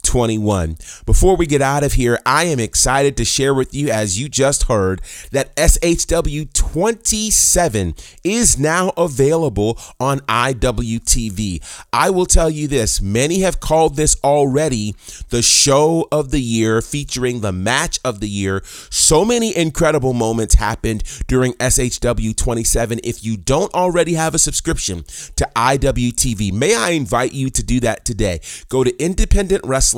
2021. 0.08 0.78
Before 1.04 1.36
we 1.36 1.46
get 1.46 1.60
out 1.60 1.84
of 1.84 1.92
here, 1.92 2.18
I 2.24 2.44
am 2.44 2.58
excited 2.58 3.14
to 3.18 3.26
share 3.26 3.52
with 3.52 3.74
you, 3.74 3.90
as 3.90 4.18
you 4.18 4.30
just 4.30 4.64
heard, 4.64 5.02
that 5.32 5.54
SHW 5.56 6.50
27 6.54 7.94
is 8.24 8.58
now 8.58 8.92
available 8.96 9.78
on 10.00 10.20
IWTV. 10.20 11.60
I 11.92 12.08
will 12.08 12.24
tell 12.24 12.48
you 12.48 12.66
this 12.66 13.02
many 13.02 13.40
have 13.40 13.60
called 13.60 13.96
this 13.96 14.16
already 14.24 14.94
the 15.28 15.42
show 15.42 16.08
of 16.10 16.30
the 16.30 16.40
year, 16.40 16.80
featuring 16.80 17.40
the 17.40 17.52
match 17.52 18.00
of 18.02 18.20
the 18.20 18.28
year. 18.28 18.62
So 18.90 19.26
many 19.26 19.54
incredible 19.54 20.14
moments 20.14 20.54
happened 20.54 21.04
during 21.26 21.52
SHW 21.54 22.34
27. 22.34 23.00
If 23.04 23.22
you 23.22 23.36
don't 23.36 23.74
already 23.74 24.14
have 24.14 24.34
a 24.34 24.38
subscription 24.38 25.04
to 25.36 25.46
IWTV, 25.54 26.52
may 26.52 26.74
I 26.74 26.90
invite 26.90 27.34
you 27.34 27.50
to 27.50 27.62
do 27.62 27.80
that 27.80 28.06
today? 28.06 28.40
Go 28.70 28.84
to 28.84 28.92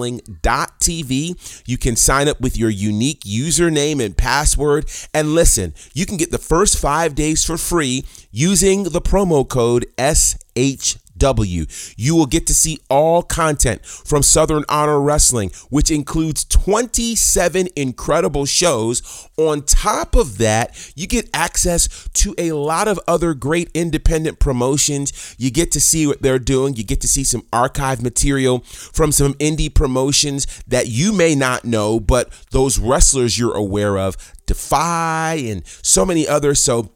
independentwrestling.tv. 0.00 1.62
You 1.66 1.78
can 1.78 1.96
sign 1.96 2.28
up 2.28 2.40
with 2.40 2.56
your 2.56 2.70
unique 2.70 3.20
username 3.20 4.04
and 4.04 4.16
password. 4.16 4.88
And 5.14 5.34
listen, 5.34 5.74
you 5.94 6.06
can 6.06 6.16
get 6.16 6.30
the 6.30 6.38
first 6.38 6.78
five 6.78 7.14
days 7.14 7.44
for 7.44 7.56
free 7.56 8.04
using 8.30 8.84
the 8.84 9.00
promo 9.00 9.48
code 9.48 9.86
SH 9.98 10.96
W. 11.20 11.66
You 11.96 12.16
will 12.16 12.26
get 12.26 12.48
to 12.48 12.54
see 12.54 12.80
all 12.90 13.22
content 13.22 13.86
from 13.86 14.24
Southern 14.24 14.64
Honor 14.68 15.00
Wrestling, 15.00 15.52
which 15.68 15.90
includes 15.90 16.44
27 16.44 17.68
incredible 17.76 18.46
shows. 18.46 19.28
On 19.36 19.62
top 19.62 20.16
of 20.16 20.38
that, 20.38 20.92
you 20.96 21.06
get 21.06 21.30
access 21.32 22.08
to 22.14 22.34
a 22.36 22.52
lot 22.52 22.88
of 22.88 22.98
other 23.06 23.34
great 23.34 23.70
independent 23.72 24.40
promotions. 24.40 25.36
You 25.38 25.50
get 25.52 25.70
to 25.72 25.80
see 25.80 26.06
what 26.06 26.22
they're 26.22 26.38
doing. 26.38 26.74
You 26.74 26.82
get 26.84 27.00
to 27.02 27.08
see 27.08 27.22
some 27.22 27.46
archive 27.52 28.02
material 28.02 28.60
from 28.60 29.12
some 29.12 29.34
indie 29.34 29.72
promotions 29.72 30.46
that 30.66 30.88
you 30.88 31.12
may 31.12 31.34
not 31.34 31.64
know, 31.64 32.00
but 32.00 32.32
those 32.50 32.78
wrestlers 32.78 33.38
you're 33.38 33.54
aware 33.54 33.98
of, 33.98 34.16
Defy 34.46 35.34
and 35.46 35.64
so 35.66 36.04
many 36.04 36.26
others. 36.26 36.58
So, 36.58 36.90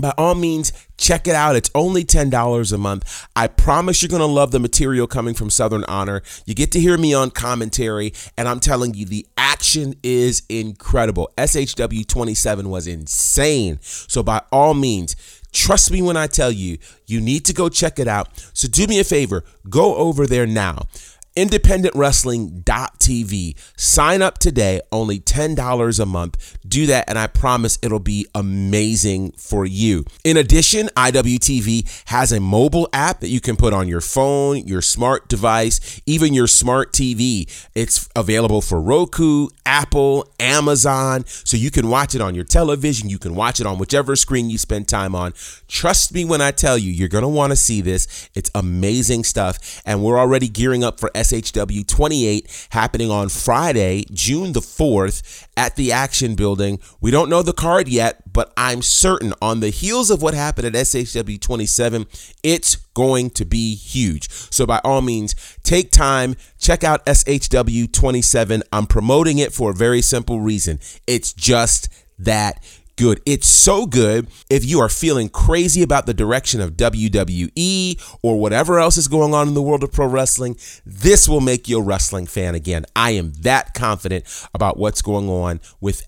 by 0.00 0.12
all 0.16 0.34
means, 0.34 0.72
check 0.96 1.26
it 1.26 1.34
out. 1.34 1.56
It's 1.56 1.70
only 1.74 2.04
$10 2.04 2.72
a 2.72 2.78
month. 2.78 3.26
I 3.36 3.46
promise 3.46 4.02
you're 4.02 4.08
going 4.08 4.20
to 4.20 4.26
love 4.26 4.50
the 4.50 4.58
material 4.58 5.06
coming 5.06 5.34
from 5.34 5.50
Southern 5.50 5.84
Honor. 5.84 6.22
You 6.46 6.54
get 6.54 6.72
to 6.72 6.80
hear 6.80 6.96
me 6.96 7.14
on 7.14 7.30
commentary, 7.30 8.12
and 8.36 8.48
I'm 8.48 8.60
telling 8.60 8.94
you, 8.94 9.04
the 9.04 9.26
action 9.36 9.94
is 10.02 10.42
incredible. 10.48 11.30
SHW 11.36 12.06
27 12.06 12.68
was 12.70 12.86
insane. 12.86 13.78
So, 13.82 14.22
by 14.22 14.42
all 14.50 14.74
means, 14.74 15.16
Trust 15.52 15.90
me 15.90 16.00
when 16.00 16.16
I 16.16 16.28
tell 16.28 16.50
you, 16.50 16.78
you 17.06 17.20
need 17.20 17.44
to 17.44 17.52
go 17.52 17.68
check 17.68 17.98
it 17.98 18.08
out. 18.08 18.28
So 18.54 18.68
do 18.68 18.86
me 18.86 18.98
a 19.00 19.04
favor, 19.04 19.44
go 19.68 19.96
over 19.96 20.26
there 20.26 20.46
now 20.46 20.86
independentwrestling.tv. 21.36 23.54
Sign 23.76 24.22
up 24.22 24.38
today, 24.38 24.80
only 24.90 25.20
$10 25.20 26.00
a 26.00 26.06
month. 26.06 26.58
Do 26.66 26.86
that, 26.86 27.08
and 27.08 27.18
I 27.18 27.26
promise 27.26 27.78
it'll 27.82 27.98
be 27.98 28.26
amazing 28.34 29.32
for 29.32 29.66
you. 29.66 30.04
In 30.24 30.36
addition, 30.36 30.88
IWTV 30.96 32.04
has 32.06 32.32
a 32.32 32.40
mobile 32.40 32.88
app 32.92 33.20
that 33.20 33.28
you 33.28 33.40
can 33.40 33.56
put 33.56 33.72
on 33.72 33.88
your 33.88 34.00
phone, 34.00 34.66
your 34.66 34.82
smart 34.82 35.28
device, 35.28 36.00
even 36.06 36.34
your 36.34 36.46
smart 36.46 36.92
TV. 36.92 37.48
It's 37.74 38.08
available 38.14 38.60
for 38.60 38.80
Roku, 38.80 39.48
Apple, 39.66 40.28
Amazon, 40.38 41.24
so 41.26 41.56
you 41.56 41.70
can 41.70 41.88
watch 41.88 42.14
it 42.14 42.20
on 42.20 42.34
your 42.34 42.44
television. 42.44 43.08
You 43.08 43.18
can 43.18 43.34
watch 43.34 43.60
it 43.60 43.66
on 43.66 43.78
whichever 43.78 44.16
screen 44.16 44.50
you 44.50 44.58
spend 44.58 44.88
time 44.88 45.14
on. 45.14 45.32
Trust 45.68 46.12
me 46.12 46.24
when 46.24 46.40
I 46.40 46.50
tell 46.50 46.76
you, 46.76 46.90
you're 46.90 47.08
going 47.08 47.22
to 47.22 47.28
want 47.28 47.50
to 47.50 47.56
see 47.56 47.80
this. 47.80 48.28
It's 48.34 48.50
amazing 48.54 49.24
stuff, 49.24 49.82
and 49.86 50.02
we're 50.02 50.18
already 50.18 50.48
gearing 50.48 50.84
up 50.84 51.00
for 51.00 51.10
SHW 51.22 51.86
28 51.86 52.68
happening 52.70 53.10
on 53.10 53.28
Friday, 53.28 54.04
June 54.12 54.52
the 54.52 54.60
4th 54.60 55.46
at 55.56 55.76
the 55.76 55.92
Action 55.92 56.34
Building. 56.34 56.78
We 57.00 57.10
don't 57.10 57.30
know 57.30 57.42
the 57.42 57.52
card 57.52 57.88
yet, 57.88 58.32
but 58.32 58.52
I'm 58.56 58.82
certain 58.82 59.34
on 59.40 59.60
the 59.60 59.70
heels 59.70 60.10
of 60.10 60.22
what 60.22 60.34
happened 60.34 60.66
at 60.66 60.72
SHW 60.74 61.40
27, 61.40 62.06
it's 62.42 62.76
going 62.94 63.30
to 63.30 63.44
be 63.44 63.74
huge. 63.74 64.30
So 64.30 64.66
by 64.66 64.80
all 64.84 65.02
means, 65.02 65.34
take 65.62 65.90
time, 65.90 66.36
check 66.58 66.84
out 66.84 67.04
SHW 67.06 67.92
27. 67.92 68.62
I'm 68.72 68.86
promoting 68.86 69.38
it 69.38 69.52
for 69.52 69.70
a 69.70 69.74
very 69.74 70.02
simple 70.02 70.40
reason. 70.40 70.80
It's 71.06 71.32
just 71.32 71.88
that 72.18 72.62
good. 72.96 73.20
It's 73.26 73.46
so 73.46 73.86
good 73.86 74.28
if 74.50 74.64
you 74.64 74.80
are 74.80 74.88
feeling 74.88 75.28
crazy 75.28 75.82
about 75.82 76.06
the 76.06 76.14
direction 76.14 76.60
of 76.60 76.72
WWE 76.72 78.18
or 78.22 78.40
whatever 78.40 78.78
else 78.78 78.96
is 78.96 79.08
going 79.08 79.34
on 79.34 79.48
in 79.48 79.54
the 79.54 79.62
world 79.62 79.82
of 79.82 79.92
pro 79.92 80.06
wrestling. 80.06 80.56
This 80.84 81.28
will 81.28 81.40
make 81.40 81.68
you 81.68 81.78
a 81.78 81.82
wrestling 81.82 82.26
fan 82.26 82.54
again. 82.54 82.84
I 82.94 83.12
am 83.12 83.32
that 83.40 83.74
confident 83.74 84.24
about 84.54 84.76
what's 84.76 85.02
going 85.02 85.28
on 85.28 85.60
with 85.80 86.02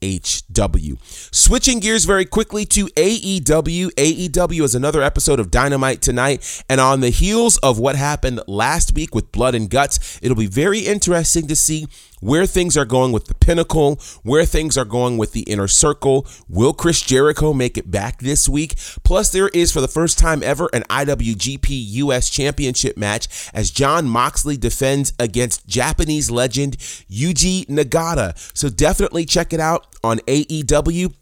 SHW. 0.00 0.98
Switching 1.34 1.80
gears 1.80 2.04
very 2.04 2.24
quickly 2.24 2.64
to 2.66 2.86
AEW. 2.86 3.90
AEW 3.94 4.62
is 4.62 4.74
another 4.74 5.02
episode 5.02 5.40
of 5.40 5.50
Dynamite 5.50 6.02
tonight. 6.02 6.62
And 6.68 6.80
on 6.80 7.00
the 7.00 7.10
heels 7.10 7.58
of 7.58 7.78
what 7.78 7.96
happened 7.96 8.40
last 8.46 8.94
week 8.94 9.14
with 9.14 9.32
Blood 9.32 9.54
and 9.54 9.68
Guts, 9.70 10.18
it'll 10.22 10.36
be 10.36 10.46
very 10.46 10.80
interesting 10.80 11.46
to 11.48 11.56
see 11.56 11.86
where 12.20 12.46
things 12.46 12.76
are 12.76 12.84
going 12.84 13.12
with 13.12 13.26
the 13.26 13.34
pinnacle, 13.34 14.00
where 14.22 14.44
things 14.44 14.76
are 14.76 14.84
going 14.84 15.18
with 15.18 15.32
the 15.32 15.42
inner 15.42 15.68
circle. 15.68 16.26
Will 16.48 16.72
Chris 16.72 17.00
Jericho 17.00 17.52
make 17.52 17.78
it 17.78 17.90
back 17.90 18.20
this 18.20 18.48
week? 18.48 18.74
Plus, 19.04 19.30
there 19.30 19.48
is 19.48 19.72
for 19.72 19.80
the 19.80 19.88
first 19.88 20.18
time 20.18 20.42
ever 20.42 20.68
an 20.72 20.82
IWGP 20.84 21.68
US 21.68 22.28
Championship 22.28 22.96
match 22.96 23.50
as 23.54 23.70
Jon 23.70 24.08
Moxley 24.08 24.56
defends 24.56 25.12
against 25.18 25.66
Japanese 25.66 26.30
legend 26.30 26.76
Yuji 26.76 27.66
Nagata. 27.66 28.36
So 28.56 28.68
definitely 28.68 29.24
check 29.24 29.52
it 29.52 29.60
out 29.60 29.87
on 30.02 30.18
AEW 30.20 31.12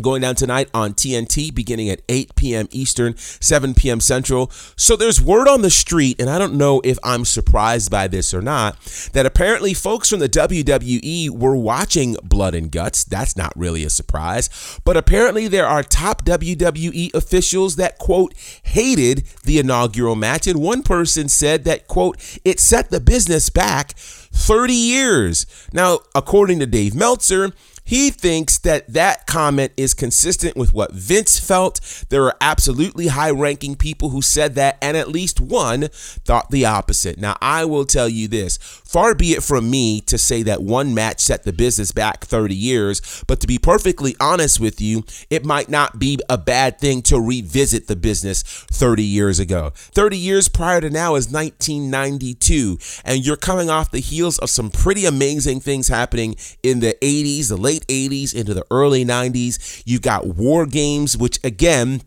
going 0.00 0.22
down 0.22 0.34
tonight 0.34 0.68
on 0.72 0.94
TNT 0.94 1.54
beginning 1.54 1.88
at 1.88 2.02
8 2.08 2.34
p.m. 2.34 2.68
Eastern, 2.70 3.16
7 3.16 3.74
p.m. 3.74 4.00
Central. 4.00 4.50
So 4.76 4.96
there's 4.96 5.20
word 5.20 5.48
on 5.48 5.62
the 5.62 5.70
street, 5.70 6.20
and 6.20 6.30
I 6.30 6.38
don't 6.38 6.54
know 6.54 6.80
if 6.84 6.98
I'm 7.04 7.24
surprised 7.24 7.90
by 7.90 8.08
this 8.08 8.32
or 8.32 8.42
not, 8.42 8.80
that 9.12 9.26
apparently 9.26 9.74
folks 9.74 10.08
from 10.10 10.20
the 10.20 10.28
WWE 10.28 11.30
were 11.30 11.56
watching 11.56 12.16
Blood 12.22 12.54
and 12.54 12.70
Guts. 12.70 13.04
That's 13.04 13.36
not 13.36 13.52
really 13.56 13.84
a 13.84 13.90
surprise. 13.90 14.80
But 14.84 14.96
apparently 14.96 15.48
there 15.48 15.66
are 15.66 15.82
top 15.82 16.24
WWE 16.24 17.14
officials 17.14 17.76
that, 17.76 17.98
quote, 17.98 18.34
hated 18.62 19.24
the 19.44 19.58
inaugural 19.58 20.16
match. 20.16 20.46
And 20.46 20.60
one 20.60 20.82
person 20.82 21.28
said 21.28 21.64
that, 21.64 21.86
quote, 21.86 22.16
it 22.44 22.60
set 22.60 22.90
the 22.90 23.00
business 23.00 23.50
back 23.50 23.92
30 24.32 24.72
years. 24.72 25.46
Now, 25.72 26.00
according 26.14 26.60
to 26.60 26.66
Dave 26.66 26.94
Meltzer, 26.94 27.52
He 27.90 28.10
thinks 28.10 28.56
that 28.58 28.92
that 28.92 29.26
comment 29.26 29.72
is 29.76 29.94
consistent 29.94 30.56
with 30.56 30.72
what 30.72 30.92
Vince 30.92 31.40
felt. 31.40 31.80
There 32.08 32.22
are 32.22 32.36
absolutely 32.40 33.08
high 33.08 33.32
ranking 33.32 33.74
people 33.74 34.10
who 34.10 34.22
said 34.22 34.54
that, 34.54 34.78
and 34.80 34.96
at 34.96 35.08
least 35.08 35.40
one 35.40 35.88
thought 35.90 36.52
the 36.52 36.64
opposite. 36.66 37.18
Now, 37.18 37.36
I 37.40 37.64
will 37.64 37.84
tell 37.84 38.08
you 38.08 38.28
this 38.28 38.58
far 38.58 39.16
be 39.16 39.32
it 39.32 39.42
from 39.42 39.68
me 39.68 40.00
to 40.02 40.18
say 40.18 40.44
that 40.44 40.62
one 40.62 40.94
match 40.94 41.18
set 41.18 41.42
the 41.42 41.52
business 41.52 41.90
back 41.90 42.24
30 42.24 42.54
years, 42.54 43.24
but 43.26 43.40
to 43.40 43.48
be 43.48 43.58
perfectly 43.58 44.14
honest 44.20 44.60
with 44.60 44.80
you, 44.80 45.02
it 45.28 45.44
might 45.44 45.68
not 45.68 45.98
be 45.98 46.20
a 46.28 46.38
bad 46.38 46.78
thing 46.78 47.02
to 47.02 47.20
revisit 47.20 47.88
the 47.88 47.96
business 47.96 48.42
30 48.70 49.02
years 49.02 49.40
ago. 49.40 49.72
30 49.74 50.16
years 50.16 50.48
prior 50.48 50.80
to 50.80 50.90
now 50.90 51.16
is 51.16 51.28
1992, 51.28 52.78
and 53.04 53.26
you're 53.26 53.36
coming 53.36 53.68
off 53.68 53.90
the 53.90 53.98
heels 53.98 54.38
of 54.38 54.48
some 54.48 54.70
pretty 54.70 55.06
amazing 55.06 55.58
things 55.58 55.88
happening 55.88 56.36
in 56.62 56.78
the 56.78 56.96
80s, 57.02 57.48
the 57.48 57.56
late 57.56 57.79
late 57.88 58.10
80s 58.10 58.34
into 58.34 58.54
the 58.54 58.64
early 58.70 59.04
90s. 59.04 59.82
You 59.84 59.98
got 59.98 60.26
War 60.26 60.66
Games, 60.66 61.16
which 61.16 61.38
again, 61.44 62.02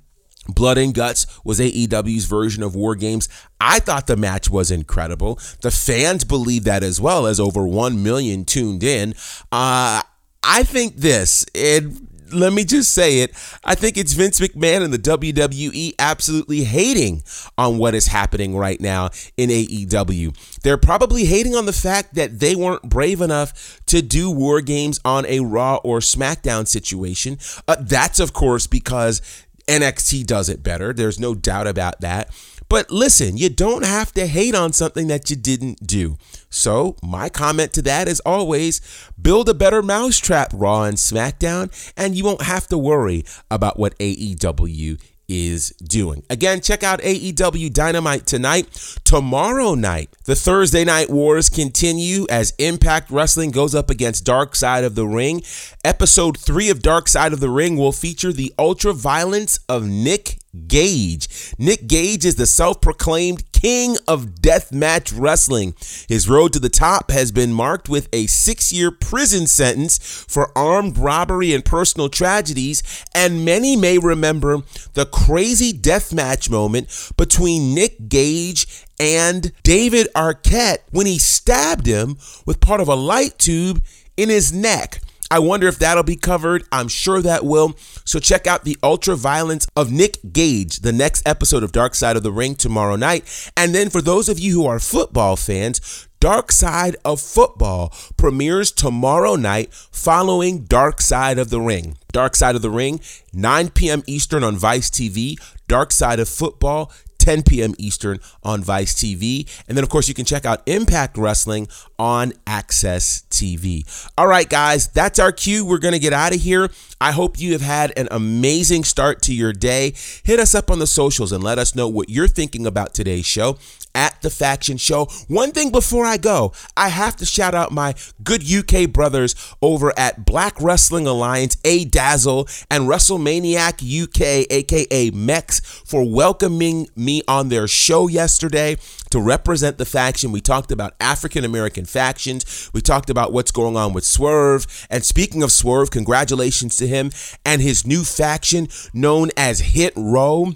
Blood 0.48 0.78
and 0.78 0.94
Guts 0.94 1.26
was 1.46 1.60
AEW's 1.60 2.26
version 2.26 2.64
of 2.64 2.76
War 2.76 2.96
Games. 2.96 3.30
I 3.62 3.80
thought 3.80 4.08
the 4.08 4.18
match 4.18 4.50
was 4.50 4.72
incredible. 4.72 5.40
The 5.62 5.72
fans 5.72 6.26
believe 6.26 6.66
that 6.66 6.84
as 6.84 7.00
well, 7.00 7.28
as 7.28 7.40
over 7.40 7.66
1 7.66 8.04
million 8.04 8.44
tuned 8.44 8.84
in. 8.84 9.14
Uh, 9.52 10.02
I 10.44 10.64
think 10.64 10.98
this, 10.98 11.46
it 11.54 11.86
let 12.34 12.54
me 12.54 12.64
just 12.64 12.94
say 12.94 13.20
it. 13.20 13.32
I 13.64 13.76
think 13.76 13.98
it's 13.98 14.14
Vince 14.14 14.40
McMahon 14.40 14.84
and 14.84 14.94
the 14.94 15.00
WWE 15.00 15.94
absolutely 16.00 16.64
hating 16.64 17.24
on 17.58 17.78
what 17.78 17.96
is 17.96 18.08
happening 18.08 18.56
right 18.56 18.80
now 18.80 19.10
in 19.38 19.50
AEW. 19.50 20.36
They're 20.62 20.78
probably 20.78 21.26
hating 21.26 21.56
on 21.56 21.66
the 21.66 21.74
fact 21.74 22.16
that 22.16 22.40
they 22.40 22.56
weren't 22.56 22.84
brave 22.84 23.22
enough 23.22 23.82
to 23.88 24.02
do 24.02 24.30
War 24.30 24.62
Games 24.62 25.00
on 25.06 25.26
a 25.28 25.40
Raw 25.42 25.78
or 25.84 26.00
SmackDown 26.00 26.68
situation. 26.68 27.38
Uh, 27.68 27.78
that's, 27.80 28.20
of 28.20 28.34
course, 28.34 28.68
because 28.68 29.22
NXT 29.68 30.26
does 30.26 30.50
it 30.50 30.64
better. 30.64 30.94
There's 30.94 31.20
no 31.20 31.36
doubt 31.36 31.68
about 31.68 32.02
that. 32.02 32.30
But 32.74 32.90
listen, 32.90 33.38
you 33.38 33.50
don't 33.50 33.86
have 33.86 34.14
to 34.14 34.26
hate 34.26 34.56
on 34.56 34.74
something 34.74 35.06
that 35.06 35.30
you 35.30 35.36
didn't 35.36 35.86
do. 35.86 36.18
So, 36.50 36.96
my 37.04 37.30
comment 37.30 37.72
to 37.74 37.84
that 37.84 38.08
is 38.08 38.20
always 38.22 38.82
build 39.22 39.48
a 39.48 39.54
better 39.54 39.84
mousetrap, 39.84 40.50
Raw 40.56 40.82
and 40.82 40.98
SmackDown, 40.98 41.70
and 41.96 42.16
you 42.16 42.24
won't 42.24 42.42
have 42.42 42.66
to 42.70 42.78
worry 42.80 43.26
about 43.52 43.78
what 43.78 43.96
AEW 44.00 45.00
is 45.28 45.70
doing. 45.84 46.24
Again, 46.32 46.62
check 46.62 46.82
out 46.82 47.00
AEW 47.02 47.72
Dynamite 47.72 48.26
tonight. 48.26 48.98
Tomorrow 49.04 49.76
night, 49.76 50.10
the 50.26 50.36
Thursday 50.36 50.84
Night 50.84 51.12
Wars 51.12 51.50
continue 51.50 52.26
as 52.30 52.54
Impact 52.58 53.12
Wrestling 53.12 53.52
goes 53.52 53.76
up 53.76 53.92
against 53.92 54.26
Dark 54.26 54.56
Side 54.56 54.84
of 54.84 54.96
the 54.96 55.06
Ring. 55.06 55.44
Episode 55.86 56.40
3 56.40 56.72
of 56.72 56.82
Dark 56.82 57.08
Side 57.08 57.34
of 57.34 57.40
the 57.40 57.52
Ring 57.52 57.78
will 57.78 57.92
feature 57.92 58.34
the 58.34 58.52
ultra 58.58 58.94
violence 58.94 59.60
of 59.70 59.88
Nick 59.88 60.33
Gage. 60.68 61.54
Nick 61.58 61.88
Gage 61.88 62.26
is 62.26 62.36
the 62.36 62.46
self 62.46 62.82
proclaimed 62.82 63.52
king 63.52 63.98
of 64.08 64.36
deathmatch 64.36 65.14
wrestling. 65.16 65.74
His 66.08 66.30
road 66.30 66.54
to 66.54 66.60
the 66.60 66.70
top 66.70 67.12
has 67.12 67.32
been 67.32 67.54
marked 67.54 67.90
with 67.90 68.10
a 68.14 68.28
six 68.28 68.72
year 68.74 68.92
prison 68.92 69.48
sentence 69.48 69.98
for 70.28 70.56
armed 70.58 70.98
robbery 70.98 71.54
and 71.54 71.64
personal 71.64 72.10
tragedies, 72.10 72.84
and 73.16 73.46
many 73.46 73.76
may 73.76 73.98
remember 73.98 74.62
the 74.94 75.06
crazy 75.06 75.74
deathmatch 75.74 76.50
moment 76.50 77.12
between 77.18 77.74
Nick 77.74 78.10
Gage 78.10 78.86
and 79.00 79.52
David 79.64 80.08
Arquette 80.16 80.80
when 80.92 81.06
he 81.06 81.18
stabbed 81.18 81.88
him 81.88 82.18
with 82.46 82.60
part 82.60 82.82
of 82.82 82.88
a 82.88 82.96
light 82.96 83.40
tube 83.40 83.82
in 84.18 84.30
his 84.30 84.54
neck. 84.54 85.03
I 85.34 85.40
wonder 85.40 85.68
if 85.68 85.80
that'll 85.80 86.04
be 86.04 86.16
covered. 86.16 86.64
I'm 86.72 86.88
sure 86.88 87.20
that 87.24 87.44
will. 87.44 87.76
So 88.06 88.20
check 88.20 88.46
out 88.46 88.66
the 88.66 88.78
ultra 88.84 89.16
violence 89.16 89.66
of 89.76 89.92
Nick 89.92 90.20
Gage, 90.32 90.82
the 90.82 90.92
next 90.92 91.28
episode 91.28 91.64
of 91.64 91.72
Dark 91.72 91.96
Side 91.96 92.16
of 92.16 92.22
the 92.22 92.32
Ring 92.32 92.54
tomorrow 92.54 92.96
night. 92.96 93.52
And 93.58 93.74
then 93.74 93.90
for 93.90 94.00
those 94.00 94.30
of 94.30 94.38
you 94.38 94.54
who 94.54 94.68
are 94.68 94.78
football 94.78 95.36
fans, 95.36 96.08
Dark 96.20 96.52
Side 96.52 96.98
of 97.04 97.20
Football 97.20 97.92
premieres 98.16 98.72
tomorrow 98.72 99.36
night 99.36 99.74
following 99.74 100.66
Dark 100.66 101.02
Side 101.02 101.40
of 101.40 101.50
the 101.50 101.60
Ring. 101.60 101.98
Dark 102.12 102.36
Side 102.36 102.56
of 102.56 102.62
the 102.62 102.70
Ring, 102.70 103.00
9 103.34 103.70
p.m. 103.70 104.04
Eastern 104.06 104.44
on 104.44 104.56
Vice 104.56 104.92
TV. 104.92 105.36
Dark 105.68 105.92
Side 105.92 106.20
of 106.20 106.30
Football, 106.30 106.92
10 107.24 107.44
p.m. 107.44 107.74
Eastern 107.78 108.20
on 108.44 108.62
Vice 108.62 108.94
TV. 108.94 109.50
And 109.70 109.78
then, 109.78 109.84
of 109.84 109.90
course, 109.90 110.10
you 110.10 110.14
can 110.14 110.26
check 110.26 110.46
out 110.46 110.62
Impact 110.66 111.18
Wrestling 111.18 111.70
on 111.98 112.34
AXS 112.46 113.24
TV. 113.30 114.12
All 114.18 114.28
right, 114.28 114.50
guys, 114.50 114.90
that's 114.90 115.20
our 115.20 115.32
cue. 115.32 115.66
We're 115.66 115.78
going 115.78 115.94
to 115.94 116.00
get 116.00 116.12
out 116.12 116.36
of 116.36 116.42
here. 116.42 116.70
I 117.00 117.14
hope 117.14 117.40
you 117.40 117.54
have 117.54 117.62
had 117.62 117.98
an 117.98 118.10
amazing 118.12 118.84
start 118.84 119.22
to 119.24 119.34
your 119.34 119.54
day. 119.54 119.94
Hit 120.24 120.38
us 120.38 120.54
up 120.54 120.70
on 120.70 120.80
the 120.80 120.88
socials 120.88 121.32
and 121.32 121.42
let 121.42 121.58
us 121.58 121.76
know 121.76 121.88
what 121.88 122.10
you're 122.10 122.28
thinking 122.28 122.68
about 122.68 122.94
today's 122.94 123.26
show 123.26 123.58
at 123.96 124.22
the 124.22 124.30
Faction 124.30 124.78
Show. 124.78 125.06
One 125.28 125.52
thing 125.52 125.72
before 125.72 126.06
I 126.06 126.18
go, 126.18 126.54
I 126.76 126.90
have 126.90 127.16
to 127.18 127.26
shout 127.26 127.54
out 127.54 127.72
my 127.72 127.96
good 128.24 128.44
UK 128.44 128.92
brothers 128.92 129.36
over 129.62 129.94
at 129.98 130.26
Black 130.26 130.60
Wrestling 130.62 131.08
Alliance, 131.08 131.58
A 131.64 131.86
Dazzle, 131.86 132.48
and 132.70 132.88
WrestleManiac 132.88 133.82
UK, 133.84 134.48
aka 134.50 135.12
Mex, 135.12 135.60
for 135.60 136.04
welcoming 136.10 136.88
me 136.96 137.22
on 137.28 137.50
their 137.50 137.68
show 137.68 138.08
yesterday 138.08 138.78
to 139.10 139.20
represent 139.20 139.78
the 139.78 139.86
faction. 139.86 140.32
We 140.32 140.42
talked 140.42 140.72
about 140.72 140.96
African 141.00 141.46
American 141.46 141.86
factions. 141.86 142.72
We 142.74 142.82
talked 142.82 143.10
about 143.10 143.32
what's 143.32 143.52
going 143.52 143.78
on 143.78 143.94
with 143.94 144.06
Swerve. 144.06 144.66
And 144.90 145.04
speaking 145.04 145.44
of 145.44 145.52
Swerve, 145.52 145.92
congratulations 145.92 146.78
to 146.78 146.88
him 146.88 147.12
and 147.46 147.62
his 147.62 147.86
new 147.86 148.04
faction 148.04 148.68
known 148.94 149.30
as 149.38 149.60
Hit 149.60 149.94
Row. 149.96 150.54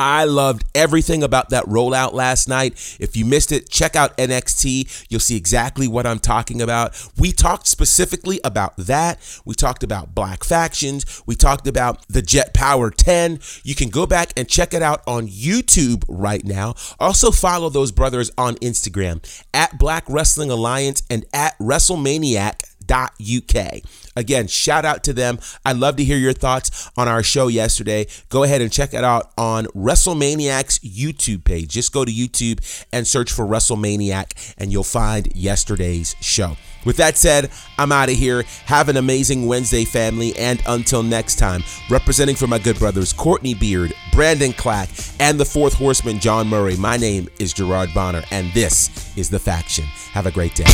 I 0.00 0.26
loved 0.26 0.62
everything 0.76 1.24
about 1.24 1.48
that 1.48 1.64
rollout 1.64 2.12
last 2.12 2.48
night. 2.48 2.74
If 3.00 3.16
you 3.16 3.24
missed 3.24 3.50
it, 3.50 3.68
check 3.68 3.96
out 3.96 4.16
NXT. 4.16 5.06
You'll 5.08 5.18
see 5.18 5.36
exactly 5.36 5.88
what 5.88 6.06
I'm 6.06 6.20
talking 6.20 6.62
about. 6.62 7.10
We 7.18 7.32
talked 7.32 7.66
specifically 7.66 8.40
about 8.44 8.76
that. 8.76 9.18
We 9.44 9.56
talked 9.56 9.82
about 9.82 10.14
black 10.14 10.44
factions. 10.44 11.20
We 11.26 11.34
talked 11.34 11.66
about 11.66 12.06
the 12.06 12.22
Jet 12.22 12.54
Power 12.54 12.92
10. 12.92 13.40
You 13.64 13.74
can 13.74 13.88
go 13.88 14.06
back 14.06 14.32
and 14.36 14.48
check 14.48 14.72
it 14.72 14.82
out 14.82 15.02
on 15.08 15.26
YouTube 15.26 16.04
right 16.06 16.44
now. 16.44 16.76
Also, 17.00 17.32
follow 17.32 17.68
those 17.68 17.90
brothers 17.90 18.30
on 18.38 18.54
Instagram 18.56 19.20
at 19.52 19.78
Black 19.78 20.04
Wrestling 20.08 20.52
Alliance 20.52 21.02
and 21.10 21.24
at 21.32 21.58
WrestleManiac 21.58 22.62
uk. 22.90 23.82
Again, 24.16 24.46
shout 24.48 24.84
out 24.84 25.04
to 25.04 25.12
them. 25.12 25.38
I'd 25.64 25.76
love 25.76 25.96
to 25.96 26.04
hear 26.04 26.18
your 26.18 26.32
thoughts 26.32 26.90
on 26.96 27.06
our 27.06 27.22
show 27.22 27.48
yesterday. 27.48 28.06
Go 28.28 28.42
ahead 28.42 28.60
and 28.60 28.72
check 28.72 28.92
it 28.92 29.04
out 29.04 29.30
on 29.38 29.66
WrestleManiac's 29.66 30.80
YouTube 30.80 31.44
page. 31.44 31.68
Just 31.68 31.92
go 31.92 32.04
to 32.04 32.10
YouTube 32.10 32.86
and 32.92 33.06
search 33.06 33.30
for 33.32 33.46
WrestleManiac, 33.46 34.54
and 34.58 34.72
you'll 34.72 34.82
find 34.82 35.34
yesterday's 35.36 36.16
show. 36.20 36.56
With 36.84 36.96
that 36.96 37.16
said, 37.16 37.50
I'm 37.76 37.92
out 37.92 38.08
of 38.08 38.16
here. 38.16 38.44
Have 38.66 38.88
an 38.88 38.96
amazing 38.96 39.46
Wednesday, 39.46 39.84
family. 39.84 40.36
And 40.36 40.62
until 40.66 41.02
next 41.02 41.36
time, 41.36 41.62
representing 41.90 42.36
for 42.36 42.46
my 42.46 42.58
good 42.58 42.78
brothers 42.78 43.12
Courtney 43.12 43.54
Beard, 43.54 43.92
Brandon 44.12 44.52
Clack, 44.52 44.88
and 45.20 45.38
the 45.38 45.44
fourth 45.44 45.74
horseman, 45.74 46.18
John 46.18 46.48
Murray, 46.48 46.76
my 46.76 46.96
name 46.96 47.28
is 47.38 47.52
Gerard 47.52 47.90
Bonner, 47.94 48.22
and 48.30 48.52
this 48.52 49.16
is 49.16 49.28
The 49.28 49.38
Faction. 49.38 49.84
Have 50.12 50.26
a 50.26 50.30
great 50.30 50.54
day 50.54 50.64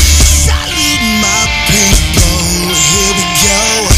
people, 1.70 2.74
here 2.74 3.12
we 3.16 3.24
go. 3.46 3.93